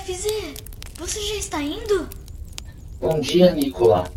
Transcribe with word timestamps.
PFZ, 0.00 0.54
você 0.96 1.20
já 1.20 1.34
está 1.34 1.62
indo? 1.62 2.08
Bom 2.98 3.20
dia, 3.20 3.52
Nicola. 3.52 4.10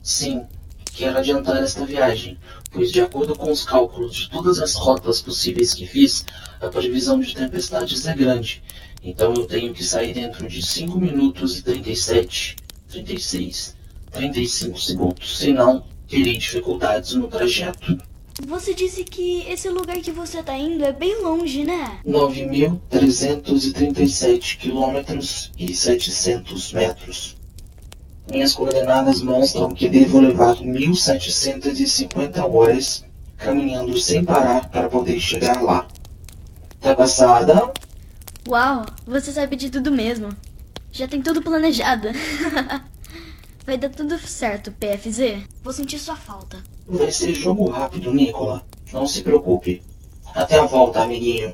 Sim, 0.00 0.46
quero 0.94 1.18
adiantar 1.18 1.56
esta 1.62 1.84
viagem, 1.84 2.38
pois 2.70 2.92
de 2.92 3.00
acordo 3.00 3.34
com 3.34 3.50
os 3.50 3.64
cálculos 3.64 4.14
de 4.14 4.30
todas 4.30 4.60
as 4.60 4.74
rotas 4.74 5.20
possíveis 5.20 5.74
que 5.74 5.84
fiz, 5.84 6.24
a 6.60 6.68
previsão 6.68 7.18
de 7.18 7.34
tempestades 7.34 8.06
é 8.06 8.14
grande. 8.14 8.62
Então 9.02 9.34
eu 9.34 9.46
tenho 9.46 9.74
que 9.74 9.82
sair 9.82 10.14
dentro 10.14 10.46
de 10.46 10.64
5 10.64 10.96
minutos 10.98 11.58
e 11.58 11.62
37, 11.62 12.56
36, 12.88 13.76
35 14.12 14.80
segundos. 14.80 15.38
Senão, 15.38 15.84
terei 16.08 16.38
dificuldades 16.38 17.14
no 17.14 17.26
trajeto. 17.26 17.98
Você 18.44 18.74
disse 18.74 19.02
que 19.02 19.46
esse 19.48 19.70
lugar 19.70 19.96
que 19.96 20.12
você 20.12 20.42
tá 20.42 20.54
indo 20.56 20.84
é 20.84 20.92
bem 20.92 21.22
longe, 21.22 21.64
né? 21.64 22.00
9.337 22.06 24.58
quilômetros 24.58 25.50
e 25.58 25.74
700 25.74 26.74
metros. 26.74 27.34
Minhas 28.30 28.52
coordenadas 28.52 29.22
mostram 29.22 29.72
que 29.72 29.88
devo 29.88 30.20
levar 30.20 30.56
1.750 30.56 32.44
horas 32.52 33.02
caminhando 33.38 33.98
sem 33.98 34.22
parar 34.24 34.68
para 34.68 34.86
poder 34.88 35.18
chegar 35.18 35.62
lá. 35.62 35.88
Tá 36.80 36.94
passada? 36.94 37.72
Uau, 38.46 38.84
você 39.06 39.32
sabe 39.32 39.56
de 39.56 39.70
tudo 39.70 39.90
mesmo. 39.90 40.28
Já 40.92 41.08
tem 41.08 41.22
tudo 41.22 41.40
planejado. 41.40 42.08
Vai 43.64 43.78
dar 43.78 43.88
tudo 43.90 44.18
certo, 44.18 44.70
PFZ. 44.72 45.44
Vou 45.62 45.72
sentir 45.72 45.98
sua 45.98 46.16
falta. 46.16 46.62
Vai 46.88 47.10
ser 47.10 47.34
jogo 47.34 47.68
rápido, 47.68 48.14
Nicola. 48.14 48.64
Não 48.92 49.06
se 49.06 49.22
preocupe. 49.22 49.82
Até 50.34 50.58
a 50.58 50.66
volta, 50.66 51.02
amiguinho. 51.02 51.52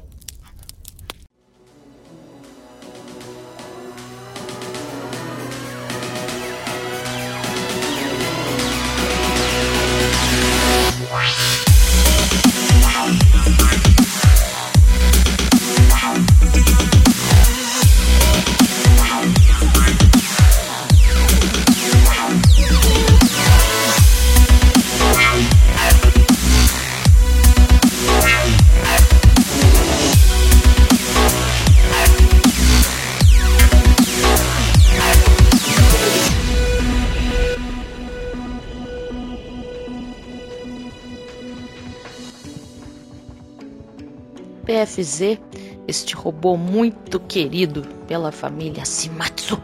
PFZ, 44.62 45.40
este 45.88 46.14
robô 46.14 46.56
muito 46.56 47.18
querido 47.18 47.82
pela 48.06 48.30
família 48.30 48.84
Shimatsu, 48.84 49.60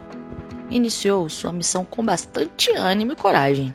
iniciou 0.68 1.28
sua 1.28 1.52
missão 1.52 1.84
com 1.84 2.04
bastante 2.04 2.72
ânimo 2.72 3.12
e 3.12 3.16
coragem. 3.16 3.74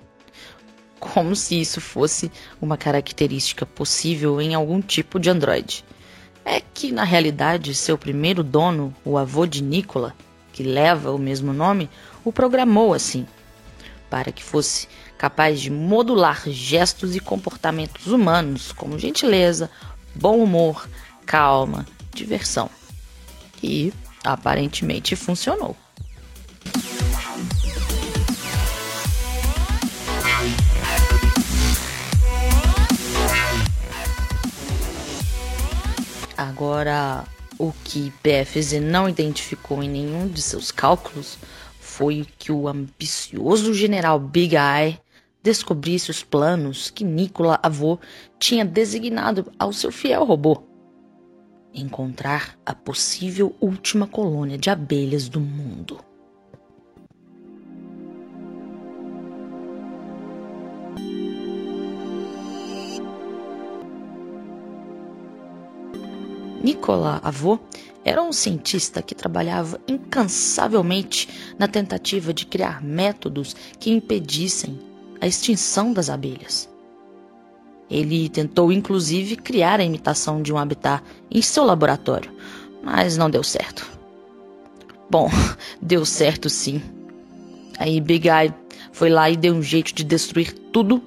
Como 0.99 1.33
se 1.33 1.59
isso 1.59 1.79
fosse 1.79 2.29
uma 2.61 2.75
característica 2.75 3.65
possível 3.65 4.41
em 4.41 4.53
algum 4.53 4.81
tipo 4.81 5.17
de 5.17 5.29
androide. 5.29 5.85
É 6.43 6.59
que, 6.59 6.91
na 6.91 7.05
realidade, 7.05 7.73
seu 7.73 7.97
primeiro 7.97 8.43
dono, 8.43 8.93
o 9.05 9.17
avô 9.17 9.45
de 9.45 9.63
Nicola, 9.63 10.13
que 10.51 10.61
leva 10.61 11.11
o 11.11 11.17
mesmo 11.17 11.53
nome, 11.53 11.89
o 12.25 12.33
programou 12.33 12.93
assim, 12.93 13.25
para 14.09 14.29
que 14.29 14.43
fosse 14.43 14.89
capaz 15.17 15.61
de 15.61 15.71
modular 15.71 16.43
gestos 16.47 17.15
e 17.15 17.21
comportamentos 17.21 18.07
humanos, 18.07 18.73
como 18.73 18.99
gentileza, 18.99 19.71
bom 20.13 20.37
humor, 20.37 20.87
calma, 21.25 21.85
diversão. 22.13 22.69
E 23.61 23.93
aparentemente 24.23 25.15
funcionou. 25.15 25.75
Agora, 36.37 37.23
o 37.57 37.71
que 37.83 38.11
PFZ 38.21 38.81
não 38.81 39.07
identificou 39.07 39.83
em 39.83 39.89
nenhum 39.89 40.27
de 40.27 40.41
seus 40.41 40.71
cálculos 40.71 41.37
foi 41.79 42.25
que 42.37 42.51
o 42.51 42.67
ambicioso 42.67 43.73
general 43.73 44.19
Big 44.19 44.55
Eye 44.55 44.99
descobrisse 45.41 46.09
os 46.09 46.23
planos 46.23 46.89
que 46.89 47.03
Nicola 47.03 47.59
Avô 47.61 47.99
tinha 48.39 48.65
designado 48.65 49.51
ao 49.59 49.71
seu 49.71 49.91
fiel 49.91 50.23
robô 50.23 50.72
encontrar 51.73 52.57
a 52.65 52.73
possível 52.73 53.55
última 53.59 54.07
colônia 54.07 54.57
de 54.57 54.69
abelhas 54.69 55.27
do 55.27 55.39
mundo. 55.39 55.99
Nicolas 66.63 67.19
Avô 67.23 67.59
era 68.05 68.21
um 68.21 68.31
cientista 68.31 69.01
que 69.01 69.13
trabalhava 69.13 69.79
incansavelmente 69.87 71.55
na 71.59 71.67
tentativa 71.67 72.33
de 72.33 72.45
criar 72.45 72.81
métodos 72.81 73.53
que 73.79 73.91
impedissem 73.91 74.79
a 75.19 75.27
extinção 75.27 75.91
das 75.93 76.09
abelhas. 76.09 76.72
Ele 77.93 78.27
tentou 78.27 78.71
inclusive 78.71 79.35
criar 79.35 79.79
a 79.79 79.83
imitação 79.83 80.41
de 80.41 80.51
um 80.51 80.57
habitat 80.57 81.03
em 81.29 81.43
seu 81.43 81.63
laboratório, 81.63 82.31
mas 82.81 83.17
não 83.17 83.29
deu 83.29 83.43
certo. 83.43 83.87
Bom, 85.07 85.29
deu 85.79 86.03
certo 86.03 86.49
sim. 86.49 86.81
Aí 87.77 88.01
Big 88.01 88.27
Eye 88.27 88.51
foi 88.91 89.11
lá 89.11 89.29
e 89.29 89.37
deu 89.37 89.53
um 89.53 89.61
jeito 89.61 89.93
de 89.93 90.03
destruir 90.03 90.53
tudo 90.71 91.03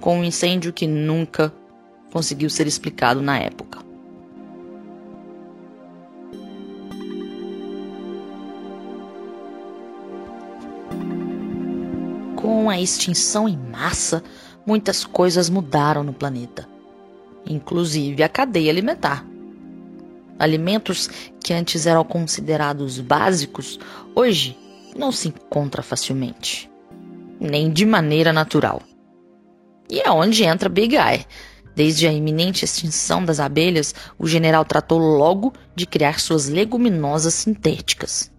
com 0.00 0.20
um 0.20 0.24
incêndio 0.24 0.72
que 0.72 0.86
nunca 0.86 1.52
conseguiu 2.10 2.48
ser 2.48 2.66
explicado 2.66 3.20
na 3.20 3.38
época. 3.38 3.80
Com 12.36 12.70
a 12.70 12.80
extinção 12.80 13.46
em 13.46 13.56
massa, 13.56 14.24
muitas 14.66 15.04
coisas 15.04 15.48
mudaram 15.48 16.02
no 16.02 16.12
planeta, 16.12 16.68
inclusive 17.46 18.22
a 18.22 18.28
cadeia 18.28 18.70
alimentar. 18.70 19.26
Alimentos 20.38 21.08
que 21.42 21.52
antes 21.52 21.86
eram 21.86 22.04
considerados 22.04 22.98
básicos, 22.98 23.78
hoje 24.14 24.56
não 24.96 25.12
se 25.12 25.28
encontra 25.28 25.82
facilmente, 25.82 26.70
nem 27.40 27.70
de 27.70 27.84
maneira 27.86 28.32
natural. 28.32 28.82
E 29.90 30.00
é 30.00 30.10
onde 30.10 30.44
entra 30.44 30.68
Big 30.68 30.96
Eye. 30.96 31.26
Desde 31.74 32.06
a 32.06 32.12
iminente 32.12 32.64
extinção 32.64 33.24
das 33.24 33.40
abelhas, 33.40 33.94
o 34.18 34.26
general 34.26 34.64
tratou 34.64 34.98
logo 34.98 35.54
de 35.74 35.86
criar 35.86 36.20
suas 36.20 36.48
leguminosas 36.48 37.32
sintéticas. 37.32 38.30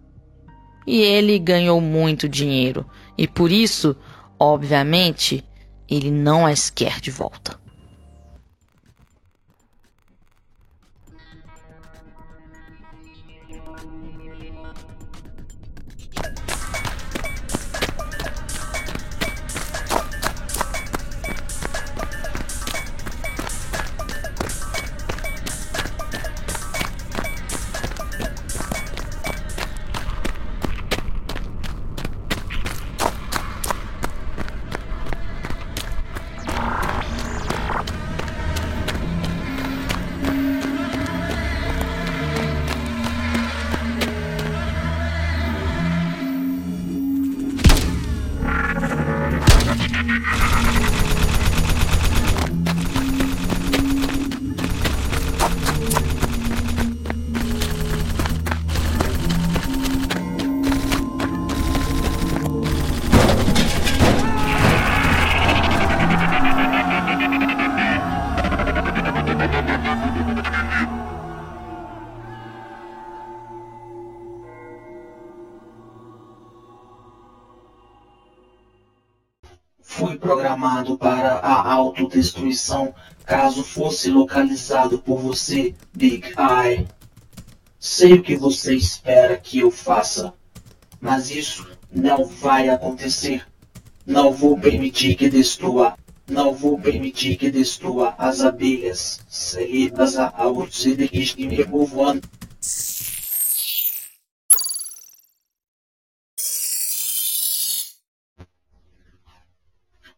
E 0.86 1.00
ele 1.00 1.38
ganhou 1.38 1.80
muito 1.80 2.28
dinheiro, 2.28 2.86
e 3.18 3.26
por 3.26 3.50
isso, 3.50 3.96
obviamente, 4.38 5.44
ele 5.88 6.10
não 6.10 6.46
as 6.46 6.70
quer 6.70 7.00
de 7.00 7.10
volta. 7.10 7.63
Fui 80.04 80.18
programado 80.18 80.98
para 80.98 81.36
a 81.36 81.72
autodestruição 81.72 82.94
caso 83.24 83.64
fosse 83.64 84.10
localizado 84.10 84.98
por 84.98 85.18
você, 85.18 85.74
Big 85.94 86.26
Eye. 86.36 86.86
Sei 87.78 88.12
o 88.12 88.22
que 88.22 88.36
você 88.36 88.74
espera 88.74 89.38
que 89.38 89.60
eu 89.60 89.70
faça, 89.70 90.34
mas 91.00 91.30
isso 91.30 91.66
não 91.90 92.26
vai 92.26 92.68
acontecer. 92.68 93.46
Não 94.06 94.30
vou 94.30 94.58
permitir 94.58 95.14
que 95.14 95.30
destrua. 95.30 95.96
Não 96.28 96.52
vou 96.52 96.78
permitir 96.78 97.36
que 97.36 97.50
destrua 97.50 98.14
as 98.18 98.42
abelhas. 98.42 99.20
Seguidas 99.26 100.18
a 100.18 100.30
Aurtsidekis 100.36 101.34
e 101.38 101.46
me 101.46 101.54
removam. 101.54 102.20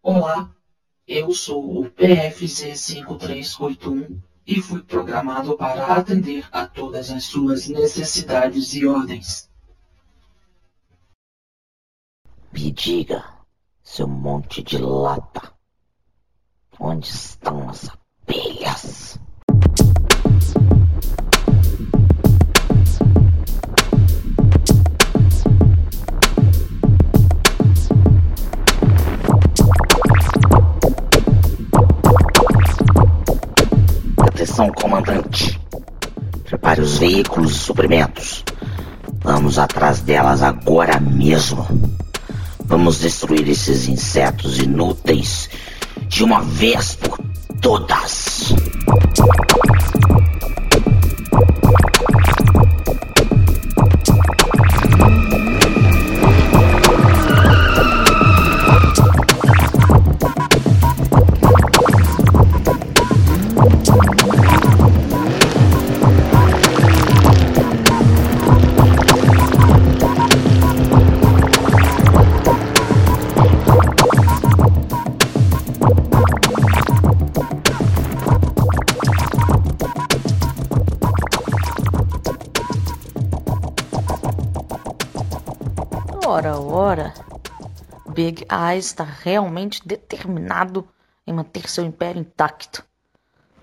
Olá, 0.09 0.55
eu 1.05 1.33
sou 1.33 1.81
o 1.81 1.91
PFZ5381 1.91 4.23
e 4.47 4.63
fui 4.63 4.81
programado 4.81 5.57
para 5.57 5.97
atender 5.97 6.49
a 6.53 6.65
todas 6.65 7.11
as 7.11 7.25
suas 7.25 7.67
necessidades 7.67 8.73
e 8.75 8.87
ordens. 8.87 9.51
Me 12.53 12.71
diga, 12.71 13.25
seu 13.83 14.07
monte 14.07 14.63
de 14.63 14.79
lata, 14.79 15.53
onde 16.79 17.09
estão 17.09 17.69
as 17.69 17.91
veículos 37.07 37.53
e 37.53 37.59
suprimentos. 37.59 38.45
Vamos 39.23 39.59
atrás 39.59 40.01
delas 40.01 40.43
agora 40.43 40.99
mesmo. 40.99 41.65
Vamos 42.65 42.99
destruir 42.99 43.49
esses 43.49 43.87
insetos 43.87 44.59
inúteis 44.59 45.49
de 46.09 46.25
uma 46.25 46.41
vez 46.41 46.97
por 46.97 47.17
todas. 47.61 48.53
Big 88.37 88.47
está 88.77 89.03
realmente 89.03 89.87
determinado 89.87 90.87
em 91.27 91.33
manter 91.33 91.71
seu 91.71 91.83
império 91.83 92.21
intacto. 92.21 92.85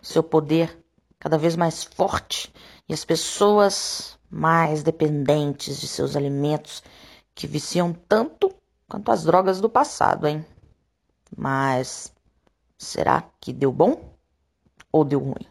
Seu 0.01 0.23
poder 0.23 0.83
cada 1.19 1.37
vez 1.37 1.55
mais 1.55 1.83
forte 1.83 2.51
e 2.89 2.93
as 2.93 3.05
pessoas 3.05 4.17
mais 4.29 4.81
dependentes 4.81 5.79
de 5.79 5.87
seus 5.87 6.15
alimentos 6.15 6.81
que 7.35 7.45
viciam 7.45 7.93
tanto 7.93 8.51
quanto 8.89 9.11
as 9.11 9.23
drogas 9.23 9.61
do 9.61 9.69
passado, 9.69 10.27
hein? 10.27 10.43
Mas 11.37 12.11
será 12.77 13.23
que 13.39 13.53
deu 13.53 13.71
bom 13.71 14.15
ou 14.91 15.05
deu 15.05 15.19
ruim? 15.19 15.47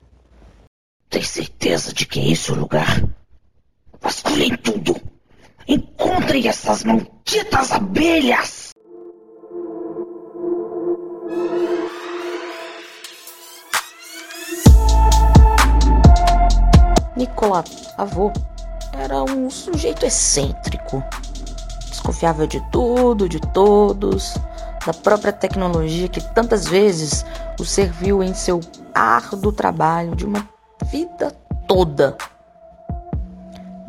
Tem 1.09 1.23
certeza 1.23 1.93
de 1.93 2.07
que 2.07 2.19
é 2.19 2.31
esse 2.31 2.51
o 2.51 2.57
lugar? 2.57 3.09
Vasculhem 4.01 4.57
tudo! 4.57 5.01
Encontrem 5.69 6.49
essas 6.49 6.83
malditas 6.83 7.71
abelhas! 7.71 8.62
Nicola, 17.43 17.65
avô, 17.99 18.33
era 18.93 19.21
um 19.25 19.51
sujeito 19.51 20.07
excêntrico. 20.07 21.03
Desconfiava 21.89 22.47
de 22.47 22.61
tudo, 22.71 23.29
de 23.29 23.41
todos, 23.41 24.35
da 24.87 24.95
própria 24.95 25.33
tecnologia 25.33 26.07
que 26.07 26.21
tantas 26.21 26.69
vezes 26.69 27.27
o 27.59 27.65
serviu 27.65 28.23
em 28.23 28.33
seu 28.33 28.61
árduo 28.95 29.51
trabalho 29.51 30.15
de 30.15 30.25
uma 30.25 30.49
vida 30.85 31.33
toda. 31.67 32.17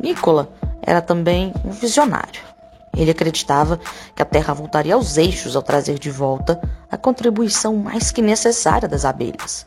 Nicola 0.00 0.48
era 0.82 1.00
também 1.00 1.54
um 1.64 1.70
visionário. 1.70 2.42
Ele 2.96 3.12
acreditava 3.12 3.78
que 4.16 4.22
a 4.22 4.26
Terra 4.26 4.52
voltaria 4.52 4.96
aos 4.96 5.16
eixos 5.16 5.54
ao 5.54 5.62
trazer 5.62 6.00
de 6.00 6.10
volta 6.10 6.60
a 6.90 6.96
contribuição 6.96 7.76
mais 7.76 8.10
que 8.10 8.20
necessária 8.20 8.88
das 8.88 9.04
abelhas. 9.04 9.64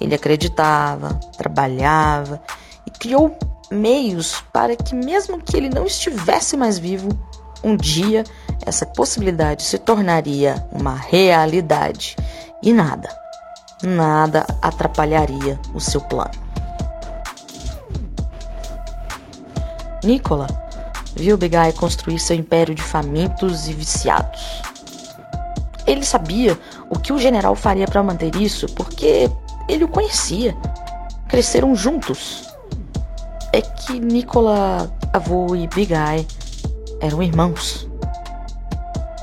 Ele 0.00 0.14
acreditava, 0.14 1.18
trabalhava 1.36 2.40
e 2.86 2.90
criou 2.90 3.36
meios 3.70 4.42
para 4.52 4.76
que, 4.76 4.94
mesmo 4.94 5.40
que 5.40 5.56
ele 5.56 5.68
não 5.68 5.86
estivesse 5.86 6.56
mais 6.56 6.78
vivo, 6.78 7.08
um 7.62 7.76
dia 7.76 8.24
essa 8.64 8.84
possibilidade 8.84 9.62
se 9.62 9.78
tornaria 9.78 10.66
uma 10.70 10.94
realidade 10.94 12.16
e 12.62 12.72
nada, 12.72 13.08
nada 13.82 14.46
atrapalharia 14.62 15.58
o 15.74 15.80
seu 15.80 16.00
plano. 16.00 16.44
Nicola 20.02 20.46
viu 21.16 21.38
Begai 21.38 21.72
construir 21.72 22.18
seu 22.18 22.36
império 22.36 22.74
de 22.74 22.82
famintos 22.82 23.68
e 23.68 23.72
viciados. 23.72 24.62
Ele 25.86 26.04
sabia 26.04 26.58
o 26.90 26.98
que 26.98 27.12
o 27.12 27.18
general 27.18 27.54
faria 27.54 27.86
para 27.86 28.02
manter 28.02 28.34
isso 28.36 28.66
porque 28.74 29.30
ele 29.68 29.84
o 29.84 29.88
conhecia. 29.88 30.56
Cresceram 31.28 31.74
juntos. 31.74 32.43
É 33.54 33.60
que 33.60 34.00
Nicola, 34.00 34.92
avô 35.12 35.54
e 35.54 35.68
Bigai 35.68 36.26
eram 37.00 37.22
irmãos. 37.22 37.88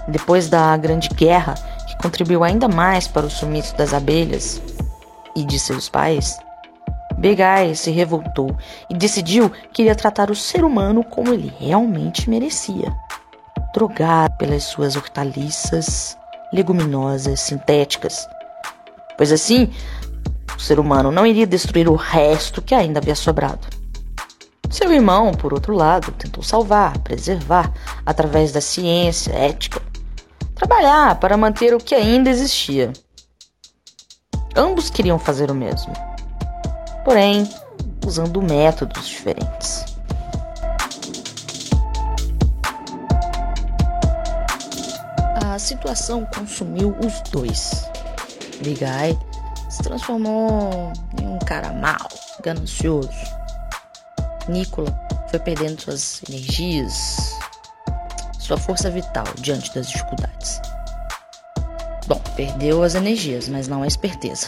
Depois 0.07 0.47
da 0.47 0.77
Grande 0.77 1.09
Guerra, 1.09 1.55
que 1.85 1.97
contribuiu 1.97 2.41
ainda 2.41 2.69
mais 2.69 3.09
para 3.09 3.25
o 3.25 3.29
sumiço 3.29 3.75
das 3.75 3.93
abelhas 3.93 4.61
e 5.35 5.43
de 5.43 5.59
seus 5.59 5.89
pais, 5.89 6.39
Begai 7.17 7.75
se 7.75 7.91
revoltou 7.91 8.55
e 8.89 8.93
decidiu 8.93 9.51
que 9.73 9.81
iria 9.81 9.95
tratar 9.95 10.31
o 10.31 10.35
ser 10.35 10.63
humano 10.63 11.03
como 11.03 11.33
ele 11.33 11.53
realmente 11.59 12.29
merecia. 12.29 12.95
Drogado 13.73 14.37
pelas 14.37 14.63
suas 14.63 14.95
hortaliças, 14.95 16.17
leguminosas, 16.53 17.41
sintéticas. 17.41 18.25
Pois 19.17 19.33
assim, 19.33 19.69
o 20.55 20.59
ser 20.61 20.79
humano 20.79 21.11
não 21.11 21.27
iria 21.27 21.45
destruir 21.45 21.89
o 21.89 21.95
resto 21.95 22.61
que 22.61 22.73
ainda 22.73 23.01
havia 23.01 23.13
sobrado. 23.13 23.80
Seu 24.71 24.91
irmão, 24.91 25.33
por 25.33 25.53
outro 25.53 25.75
lado, 25.75 26.11
tentou 26.13 26.41
salvar, 26.41 26.97
preservar, 26.99 27.71
através 28.05 28.51
da 28.51 28.61
ciência, 28.61 29.31
ética, 29.33 29.81
trabalhar 30.55 31.19
para 31.19 31.37
manter 31.37 31.73
o 31.73 31.77
que 31.77 31.93
ainda 31.93 32.29
existia. 32.29 32.91
Ambos 34.55 34.89
queriam 34.89 35.19
fazer 35.19 35.51
o 35.51 35.55
mesmo 35.55 35.93
porém 37.03 37.49
usando 38.05 38.41
métodos 38.41 39.07
diferentes. 39.07 39.85
A 45.45 45.59
situação 45.59 46.25
consumiu 46.33 46.95
os 47.05 47.21
dois. 47.29 47.89
Big 48.63 48.83
Eye 48.83 49.17
se 49.69 49.83
transformou 49.83 50.91
em 51.19 51.27
um 51.27 51.39
cara 51.39 51.71
mau, 51.73 52.07
ganancioso. 52.43 53.09
Nicola 54.47 54.93
foi 55.29 55.39
perdendo 55.39 55.81
suas 55.81 56.21
energias, 56.27 57.37
sua 58.39 58.57
força 58.57 58.89
vital 58.89 59.25
diante 59.39 59.73
das 59.73 59.89
dificuldades. 59.89 60.59
Bom, 62.07 62.21
perdeu 62.35 62.83
as 62.83 62.95
energias, 62.95 63.47
mas 63.47 63.67
não 63.67 63.83
a 63.83 63.87
esperteza. 63.87 64.47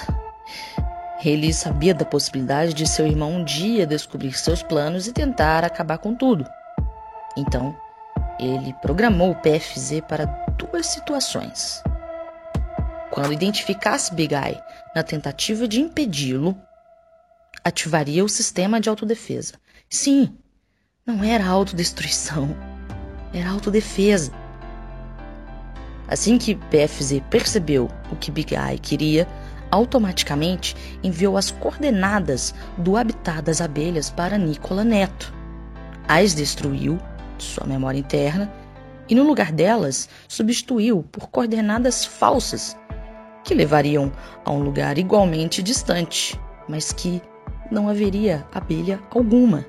Ele 1.24 1.54
sabia 1.54 1.94
da 1.94 2.04
possibilidade 2.04 2.74
de 2.74 2.86
seu 2.86 3.08
irmão 3.08 3.32
um 3.32 3.44
dia 3.46 3.88
descobrir 3.88 4.34
seus 4.34 4.62
planos 4.62 5.08
e 5.08 5.14
tentar 5.14 5.64
acabar 5.64 5.98
com 5.98 6.14
tudo. 6.14 6.46
Então, 7.38 7.74
ele 8.40 8.74
programou 8.82 9.32
o 9.32 9.36
PFZ 9.36 10.02
para 10.08 10.26
duas 10.58 10.88
situações. 10.88 11.82
Quando 13.10 13.32
identificasse 13.32 14.14
Big 14.14 14.34
Eye 14.34 14.62
na 14.96 15.04
tentativa 15.04 15.68
de 15.68 15.80
impedi-lo, 15.80 16.58
ativaria 17.64 18.26
o 18.26 18.30
sistema 18.30 18.82
de 18.82 18.90
autodefesa. 18.90 19.54
Sim, 19.90 20.36
não 21.06 21.24
era 21.24 21.46
autodestruição, 21.46 22.56
era 23.34 23.50
autodefesa. 23.50 24.32
Assim 26.08 26.38
que 26.38 26.56
PFZ 26.56 27.22
percebeu 27.30 27.90
o 28.12 28.16
que 28.16 28.32
Big 28.32 28.54
Eye 28.56 28.78
queria, 28.78 29.28
automaticamente 29.72 30.76
enviou 31.04 31.36
as 31.36 31.50
coordenadas 31.50 32.54
do 32.78 32.96
habitat 32.96 33.42
das 33.42 33.60
abelhas 33.60 34.10
para 34.10 34.38
Nicola 34.38 34.84
Neto. 34.84 35.34
As 36.08 36.36
destruiu 36.36 37.00
de 37.38 37.44
sua 37.44 37.66
memória 37.66 37.98
interna 37.98 38.52
e, 39.10 39.16
no 39.16 39.24
lugar 39.24 39.52
delas, 39.52 40.08
substituiu 40.28 41.04
por 41.12 41.30
coordenadas 41.30 42.06
falsas 42.06 42.78
que 43.44 43.54
levariam 43.54 44.12
a 44.46 44.52
um 44.52 44.62
lugar 44.62 44.98
igualmente 44.98 45.64
distante, 45.64 46.40
mas 46.68 46.94
que 46.94 47.22
não 47.72 47.90
haveria 47.90 48.46
abelha 48.54 49.02
alguma. 49.10 49.66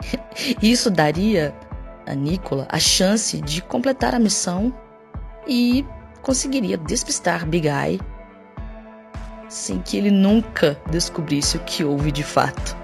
Isso 0.62 0.90
daria 0.90 1.54
a 2.06 2.14
Nicola 2.14 2.66
a 2.70 2.78
chance 2.78 3.40
de 3.40 3.62
completar 3.62 4.14
a 4.14 4.18
missão 4.18 4.72
e 5.46 5.84
conseguiria 6.22 6.76
despistar 6.76 7.46
Big 7.46 7.68
Eye 7.68 8.00
sem 9.48 9.80
que 9.80 9.96
ele 9.96 10.10
nunca 10.10 10.80
descobrisse 10.90 11.56
o 11.56 11.60
que 11.60 11.84
houve 11.84 12.10
de 12.10 12.22
fato. 12.22 12.76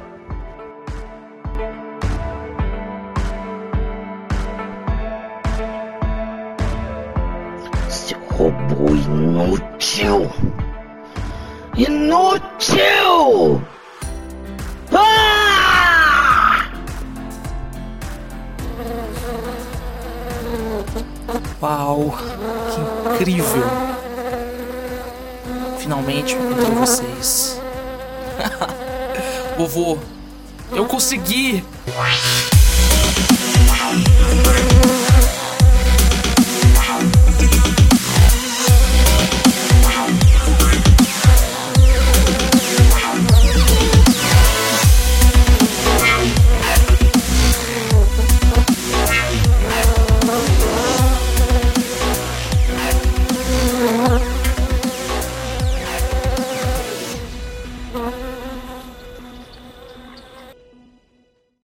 Seu 7.88 8.18
robô 8.28 8.94
inútil! 8.94 10.30
Inútil! 11.76 13.62
Uau, 21.62 22.12
que 22.74 23.14
incrível! 23.14 23.62
Finalmente 25.78 26.34
encontrei 26.34 26.70
vocês. 26.72 27.60
Vovô, 29.56 29.96
eu 30.72 30.86
consegui! 30.86 31.64